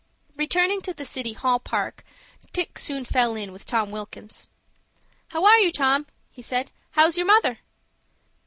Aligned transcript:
Returning 0.35 0.81
to 0.81 0.95
the 0.95 1.05
City 1.05 1.33
Hall 1.33 1.59
Park, 1.59 2.03
Dick 2.53 2.79
soon 2.79 3.05
fell 3.05 3.35
in 3.35 3.51
with 3.51 3.67
Tom 3.67 3.91
Wilkins. 3.91 4.47
"How 5.27 5.45
are 5.45 5.59
you, 5.59 5.71
Tom?" 5.71 6.07
he 6.31 6.41
said. 6.41 6.71
"How's 6.93 7.17
your 7.17 7.27
mother?" 7.27 7.59